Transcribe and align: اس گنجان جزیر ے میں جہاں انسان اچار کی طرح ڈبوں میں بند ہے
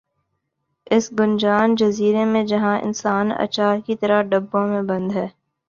اس 0.91 1.05
گنجان 1.19 1.67
جزیر 1.75 2.15
ے 2.15 2.25
میں 2.25 2.43
جہاں 2.45 2.77
انسان 2.81 3.31
اچار 3.37 3.77
کی 3.85 3.95
طرح 3.95 4.21
ڈبوں 4.29 4.67
میں 4.67 4.81
بند 4.89 5.11
ہے 5.15 5.27